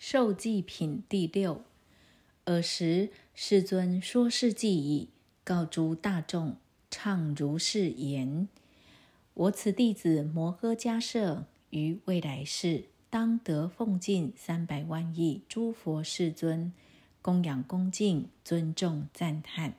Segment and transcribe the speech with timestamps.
[0.00, 1.60] 受祭品第六。
[2.46, 5.10] 尔时，世尊说是记已，
[5.44, 6.56] 告诸大众，
[6.90, 8.48] 唱如是言：
[9.34, 16.72] 我此弟子摩诃迦摄，于未来世，当得奉敬三百万亿诸佛世尊，
[17.20, 19.74] 供养恭敬，尊重赞叹，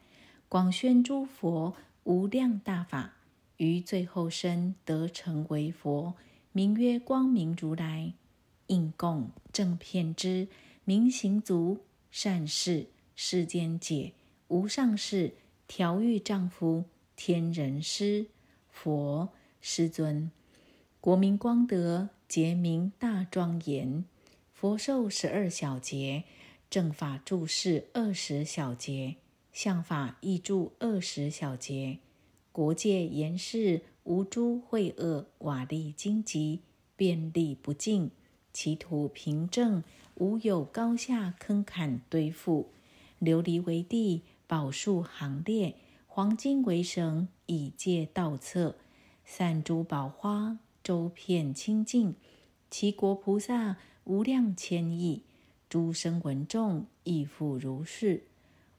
[0.47, 3.15] 广宣诸佛无量大法，
[3.57, 6.13] 于最后身得成为佛，
[6.51, 8.13] 名曰光明如来。
[8.71, 10.47] 应供正片之
[10.85, 14.13] 明行足善事世间解
[14.47, 15.35] 无上士
[15.67, 16.85] 调御丈夫
[17.15, 18.27] 天人师
[18.69, 20.31] 佛师尊。
[21.01, 24.05] 国民光德结明大庄严。
[24.53, 26.23] 佛寿十二小节
[26.69, 29.15] 正法注释二十小节
[29.51, 31.99] 相法译注二十小节。
[32.53, 36.61] 国界严饰无诸秽恶瓦砾荆棘
[36.95, 38.11] 便利不尽。
[38.53, 39.83] 其土平正，
[40.15, 42.65] 无有高下坑坎堆覆；
[43.19, 45.75] 琉璃为地，宝树行列，
[46.07, 48.75] 黄金为绳，以界道侧，
[49.23, 52.15] 散珠宝花，周遍清净。
[52.69, 55.23] 其国菩萨无量千亿，
[55.69, 58.23] 诸生闻众亦复如是。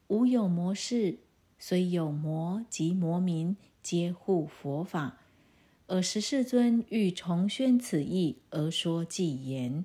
[0.09, 1.19] 无有魔事，
[1.59, 5.19] 虽有魔及魔民，皆护佛法。
[5.93, 9.85] 尔时世尊欲重宣此意，而说偈言：“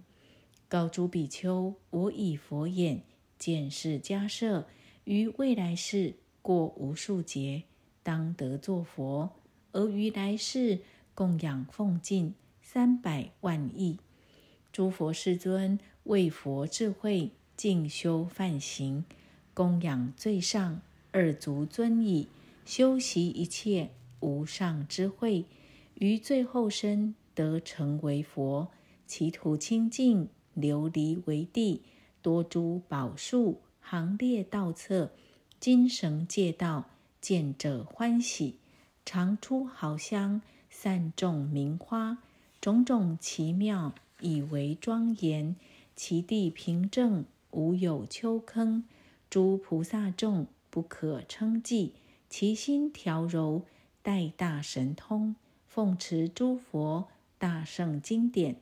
[0.69, 3.02] 告诸比丘，我以佛眼
[3.38, 4.69] 见是迦舍，
[5.03, 7.63] 于未来世过无数劫，
[8.03, 9.31] 当得作佛，
[9.73, 10.80] 而于来世
[11.13, 13.97] 供养奉敬三百万亿
[14.72, 19.03] 诸佛世尊，为佛智慧静修梵行，
[19.53, 20.80] 供养最上
[21.11, 22.30] 二足尊矣，
[22.66, 23.89] 修习一切
[24.22, 25.44] 无上智慧。”
[26.00, 28.70] 于最后身得成为佛，
[29.08, 31.81] 其土清净，琉璃为地，
[32.22, 35.12] 多诸宝树，行列道侧，
[35.59, 36.86] 金绳戒道，
[37.20, 38.57] 见者欢喜，
[39.06, 42.19] 常出好香，散种名花，
[42.62, 45.56] 种种奇妙，以为庄严。
[45.96, 48.84] 其地平正，无有丘坑，
[49.31, 51.94] 诸菩萨众不可称计，
[52.30, 53.63] 其心调柔，
[54.03, 55.36] 待大神通。
[55.77, 57.07] 奉持诸佛
[57.38, 58.55] 大圣经典，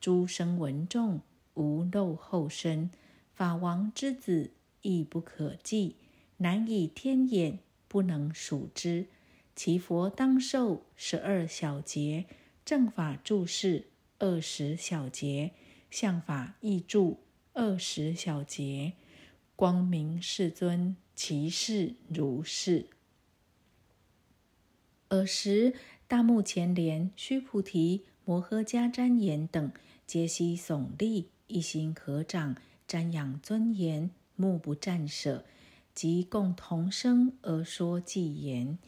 [0.00, 1.20] 诸生闻众
[1.54, 2.90] 无漏后身，
[3.32, 4.50] 法王之子
[4.82, 5.94] 亦不可计，
[6.38, 9.06] 难以天眼不能数之。
[9.54, 12.24] 其佛当受十二小节，
[12.64, 13.86] 正法注释
[14.18, 15.52] 二十小节，
[15.88, 17.20] 相法译注
[17.52, 18.94] 二十小节，
[19.54, 22.88] 光明世尊，其事如是。
[25.10, 25.72] 尔时。
[26.08, 29.72] 大目犍连、须菩提、摩诃迦旃延等，
[30.06, 32.54] 皆悉耸立，一心合掌，
[32.88, 35.44] 瞻仰尊严，目不暂舍，
[35.96, 38.78] 即共同声而说偈言：“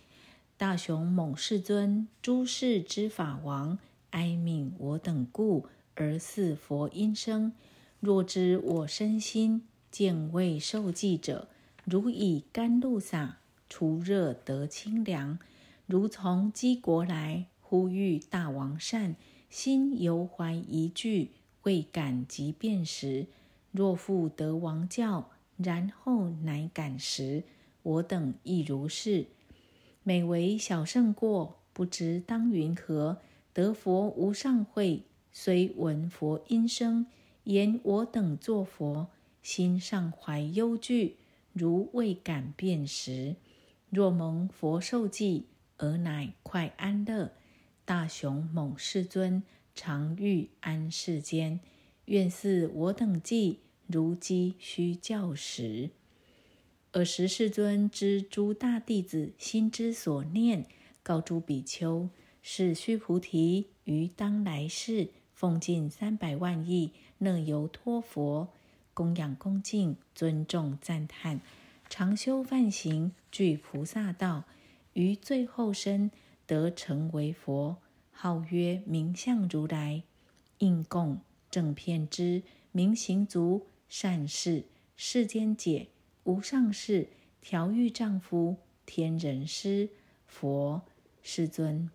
[0.57, 3.81] 大雄猛世尊，诸世之法王，
[4.11, 7.53] 哀悯我等故，而赐佛音声。
[7.99, 11.49] 若知我身心见未受记者，
[11.85, 15.41] 如以甘露洒，除热得清凉。”
[15.89, 19.17] 如从鸡国来，呼吁大王善，
[19.49, 21.31] 心犹怀疑惧，
[21.63, 23.27] 未敢即便时。
[23.73, 27.45] 若复得王教，然后乃敢时。
[27.83, 29.29] 我等亦如是。
[30.03, 33.23] 每为小胜过，不知当云何。
[33.55, 37.07] 得佛无上慧，虽闻佛音声，
[37.45, 39.09] 言我等作佛，
[39.43, 41.17] 心尚怀忧惧，
[41.55, 43.37] 如未敢辨识。
[43.89, 45.47] 若蒙佛受记。
[45.79, 47.33] 而乃快安乐，
[47.85, 49.43] 大雄猛世尊
[49.75, 51.61] 常欲安世间，
[52.05, 55.91] 愿似我等记，如饥须教时。
[56.93, 60.67] 尔时世尊知诸大弟子心之所念，
[61.03, 62.09] 告诸比丘：
[62.43, 68.49] 是须菩提于当来世奉敬三百万亿那由托佛，
[68.95, 71.41] 供养恭敬尊重赞叹，
[71.89, 74.45] 常修梵行，具菩萨道。
[74.99, 76.11] 于最后身
[76.45, 77.77] 得成为佛，
[78.11, 80.03] 号曰明相如来，
[80.59, 82.43] 应供正片之
[82.73, 84.65] 明行足善事
[84.97, 85.87] 世间解
[86.25, 87.11] 无上士
[87.41, 89.89] 调御丈夫天人师
[90.27, 90.83] 佛
[91.23, 91.89] 世尊，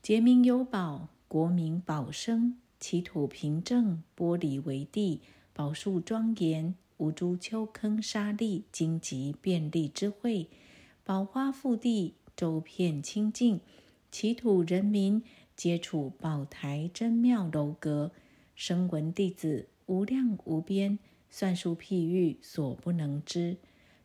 [0.00, 5.20] 结名有宝国名宝生，其土平正玻璃为地，
[5.52, 10.48] 宝树庄严无诸丘坑沙砾荆棘便利之会，
[11.04, 12.14] 宝花覆地。
[12.38, 13.60] 周遍清净，
[14.12, 15.24] 其土人民
[15.56, 18.12] 皆处宝台真妙楼阁，
[18.54, 23.56] 声闻弟子无量无边，算数譬喻所不能知。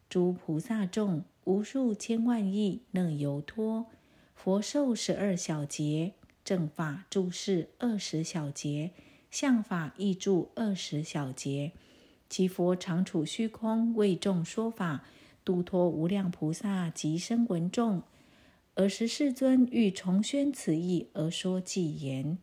[0.10, 3.86] 诸菩萨众无数千万亿能由托，
[4.34, 6.14] 佛受十二小劫，
[6.44, 8.90] 正法住世二十小劫，
[9.30, 11.74] 相法亦住二十小劫。
[12.28, 15.04] 其佛常处虚空，为众说法，
[15.46, 18.02] 度脱无量菩萨及声闻众。
[18.76, 22.40] 尔时世尊欲重宣此义而说偈言：“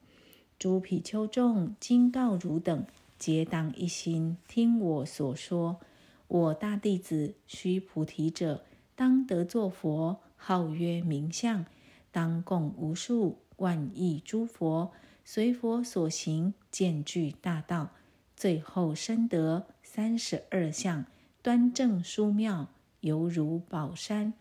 [0.61, 2.87] 诸比丘众，今告汝等，
[3.19, 5.81] 皆当一心听我所说。
[6.29, 11.67] 我大弟子须菩提者，当得作佛，号曰名相，
[12.12, 14.93] 当供无数万亿诸佛，
[15.25, 17.91] 随佛所行，见具大道，
[18.37, 21.05] 最后生得三十二相，
[21.43, 22.69] 端正殊妙，
[23.00, 24.33] 犹如宝山。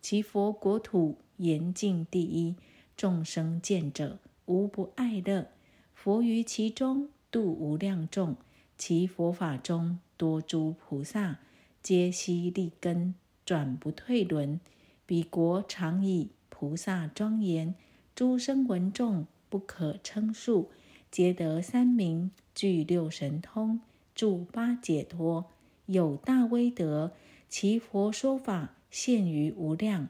[0.00, 2.54] 其佛国土。”严净第一，
[2.96, 5.48] 众生见者无不爱乐。
[5.94, 8.36] 佛于其中度无量众，
[8.76, 11.38] 其佛法中多诸菩萨，
[11.82, 13.14] 皆悉立根，
[13.44, 14.60] 转不退轮。
[15.06, 17.74] 彼国常以菩萨庄严，
[18.14, 20.70] 诸生闻众不可称数，
[21.10, 23.80] 皆得三明，具六神通，
[24.14, 25.50] 住八解脱，
[25.86, 27.12] 有大威德。
[27.48, 30.08] 其佛说法现于无量。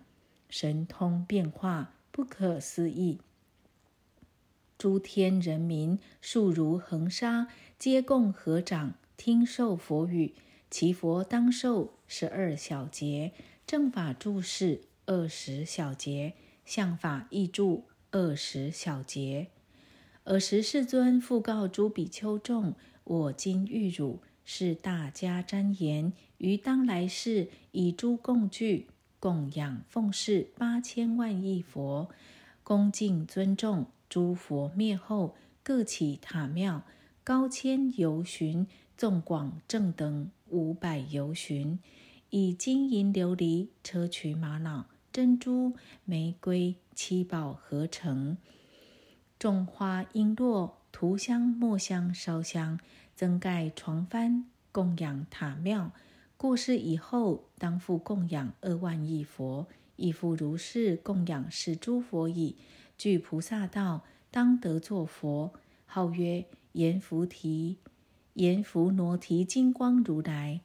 [0.56, 3.18] 神通变化不可思议，
[4.78, 10.36] 诸天人民数如恒沙，皆共合掌听受佛语。
[10.70, 13.32] 其佛当受十二小节，
[13.66, 16.34] 正法住世二十小节，
[16.64, 19.48] 相法亦住二十小节。
[20.22, 28.86] 尔时世尊复告诸比丘众：我今欲汝是大家瞻言，于当来世以诸共聚。
[29.24, 32.10] 供养奉事八千万亿佛，
[32.62, 36.82] 恭敬尊重诸佛灭后，各起塔庙，
[37.24, 38.66] 高千由旬，
[38.98, 41.78] 纵广正等五百由旬，
[42.28, 45.72] 以金银琉璃、砗磲玛瑙、珍珠、
[46.04, 48.36] 玫瑰、七宝合成，
[49.38, 52.78] 种花璎珞、涂香墨香烧香，
[53.14, 55.92] 增盖床幡，供养塔庙。
[56.44, 62.56] 过世以后，当复供养二万亿佛，亦复如是供养是诸佛已。
[62.98, 65.54] 具菩萨道，当得作佛，
[65.86, 67.78] 号曰阎浮提、
[68.34, 70.60] 阎浮罗提金光如来。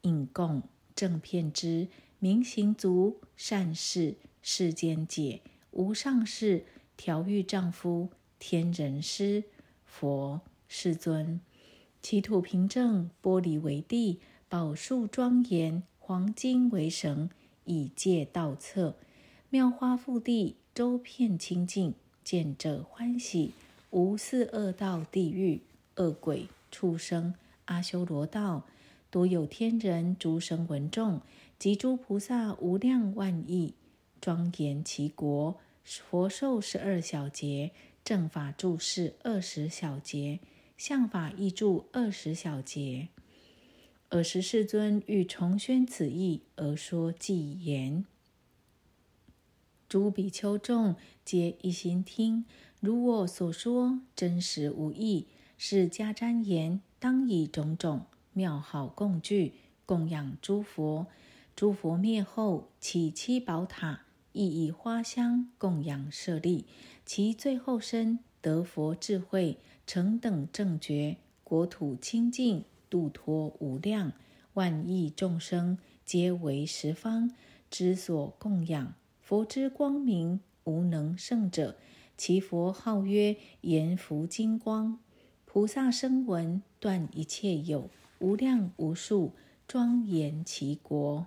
[0.00, 0.62] 应供
[0.94, 1.88] 正片之
[2.18, 5.42] 明行足善事世间解
[5.72, 6.64] 无上士
[6.96, 8.08] 调御丈夫
[8.38, 9.44] 天人师
[9.84, 11.38] 佛世尊，
[12.00, 14.20] 其土平正，玻璃为地。
[14.50, 17.28] 宝树庄严，黄金为绳，
[17.66, 18.94] 以戒道策。
[19.50, 21.92] 妙花覆地，周遍清净，
[22.24, 23.52] 见者欢喜。
[23.90, 25.60] 无四恶道地狱，
[25.96, 27.34] 恶鬼畜生，
[27.66, 28.64] 阿修罗道，
[29.10, 31.20] 多有天人、诸生闻众，
[31.58, 33.74] 及诸菩萨无量万亿，
[34.18, 35.58] 庄严其国。
[35.84, 37.72] 佛受十二小劫，
[38.02, 40.40] 正法住世二十小劫，
[40.78, 43.08] 相法亦住二十小劫。
[44.10, 48.06] 尔时世尊欲重宣此义而说偈言：
[49.86, 50.96] 诸比丘众
[51.26, 52.46] 皆一心听，
[52.80, 55.26] 如我所说，真实无异。
[55.58, 59.52] 是迦旃延当以种种妙好供具
[59.84, 61.08] 供养诸佛，
[61.54, 66.64] 诸佛灭后起七宝塔，亦以花香供养舍利。
[67.04, 72.64] 其最后身得佛智慧，成等正觉，国土清净。
[72.88, 74.12] 度脱无量
[74.54, 77.30] 万亿众生，皆为十方
[77.70, 78.94] 之所供养。
[79.20, 81.76] 佛之光明无能胜者，
[82.16, 84.98] 其佛号曰阎浮金光。
[85.44, 89.32] 菩萨声闻断一切有，无量无数，
[89.66, 91.26] 庄严其国。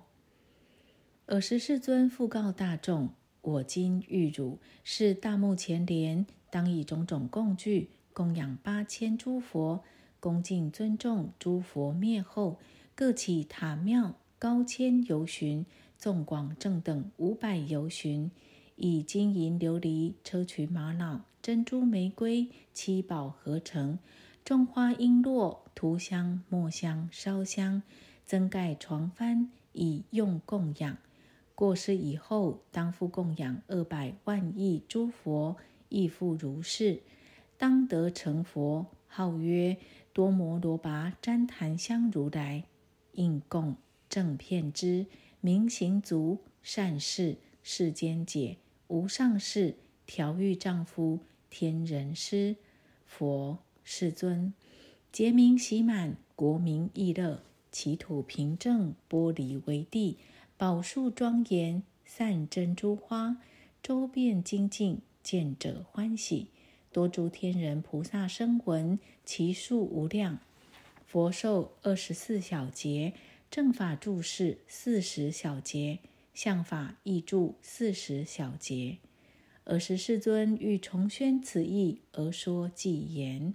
[1.26, 9.82] 尔时世尊复告大众：我今欲汝是大目犍连，当以种种供具供养八千诸佛。
[10.22, 12.60] 恭敬尊重诸佛灭后，
[12.94, 15.66] 各起塔庙，高千由旬，
[15.98, 18.30] 纵广正等五百由旬，
[18.76, 23.98] 以金银琉璃、砗磲玛瑙、珍珠玫瑰、七宝合成，
[24.44, 27.82] 种花璎珞，涂香墨香烧香，
[28.24, 30.98] 增盖床幡，以用供养。
[31.56, 35.56] 过世以后，当复供养二百万亿诸佛，
[35.88, 37.02] 亦复如是，
[37.58, 39.76] 当得成佛，号曰。
[40.14, 42.64] 多摩罗跋旃檀香如来
[43.12, 43.76] 应供
[44.10, 45.06] 正片之
[45.40, 52.56] 明行足善事世间解无上士调御丈夫天人师
[53.06, 54.52] 佛世尊
[55.10, 57.42] 劫民喜满，国民亦乐。
[57.70, 60.18] 其土平正，玻璃为地，
[60.58, 63.38] 宝树庄严，散珍珠花，
[63.82, 66.48] 周遍精进，见者欢喜。
[66.92, 70.38] 多诸天人菩萨声闻，其数无量。
[71.06, 73.14] 佛寿二十四小节，
[73.50, 76.00] 正法住世四十小节，
[76.34, 78.98] 相法亦住四十小节。
[79.64, 83.54] 尔时世尊欲重宣此义，而说偈言。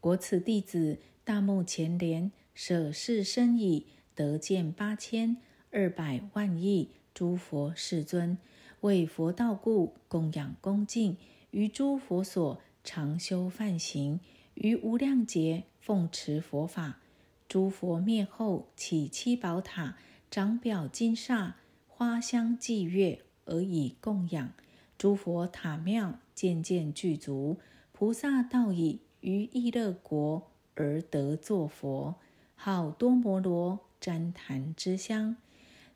[0.00, 5.36] 我此弟子大目犍连，舍世身已，得见八千
[5.70, 8.38] 二百万亿诸佛世尊，
[8.80, 11.16] 为佛道故，供养恭敬，
[11.50, 14.20] 于诸佛所常修梵行，
[14.54, 17.00] 于无量劫奉持佛法。
[17.48, 19.96] 诸佛灭后，起七宝塔，
[20.30, 21.56] 长表金刹，
[21.86, 24.52] 花香伎乐，而以供养。
[24.96, 27.58] 诸佛塔庙渐渐具足，
[27.92, 29.00] 菩萨道已。
[29.20, 32.14] 于意乐国而得作佛，
[32.54, 35.36] 号多摩罗旃檀之香。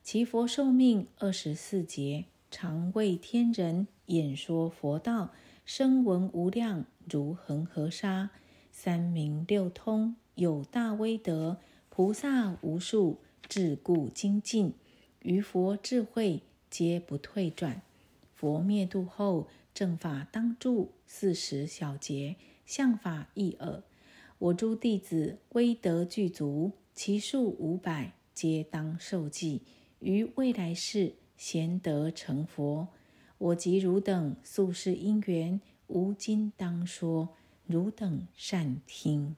[0.03, 5.31] 其佛寿命二十四劫，常为天人演说佛道，
[5.65, 8.29] 声闻无量，如恒河沙。
[8.71, 11.57] 三明六通，有大威德，
[11.89, 13.17] 菩萨无数，
[13.49, 14.75] 自故精进。
[15.23, 17.81] 于佛智慧，皆不退转。
[18.35, 22.35] 佛灭度后，正法当住四十小劫。
[22.67, 23.81] 相法亦尔，
[24.37, 29.63] 我诸弟子威德具足，其数五百，皆当受记。
[29.99, 32.87] 于未来世贤德成佛。
[33.37, 37.35] 我及汝等宿世因缘，无今当说，
[37.65, 39.35] 汝等善听。